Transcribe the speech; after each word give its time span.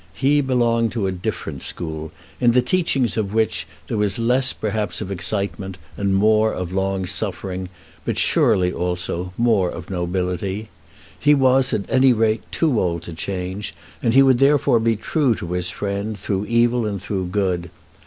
He 0.15 0.41
belonged 0.41 0.91
to 0.93 1.05
a 1.05 1.11
different 1.11 1.61
school, 1.61 2.11
in 2.39 2.53
the 2.53 2.63
teachings 2.63 3.17
of 3.17 3.35
which 3.35 3.67
there 3.85 3.99
was 3.99 4.17
less 4.17 4.51
perhaps 4.51 4.99
of 4.99 5.11
excitement 5.11 5.77
and 5.95 6.15
more 6.15 6.51
of 6.53 6.73
long 6.73 7.05
suffering; 7.05 7.69
but 8.03 8.17
surely, 8.17 8.73
also, 8.73 9.31
more 9.37 9.69
of 9.69 9.91
nobility. 9.91 10.69
He 11.19 11.35
was, 11.35 11.71
at 11.71 11.85
any 11.87 12.13
rate, 12.13 12.41
too 12.51 12.79
old 12.81 13.03
to 13.03 13.13
change, 13.13 13.75
and 14.01 14.15
he 14.15 14.23
would 14.23 14.39
therefore 14.39 14.79
be 14.79 14.95
true 14.95 15.35
to 15.35 15.51
his 15.51 15.69
friend 15.69 16.17
through 16.17 16.45
evil 16.47 16.87
and 16.87 16.99
through 16.99 17.27
good. 17.27 17.69